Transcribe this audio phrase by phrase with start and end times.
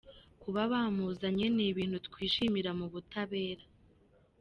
[0.41, 3.63] Kuba bamuzanye ni ibintu twishimira mu butabera.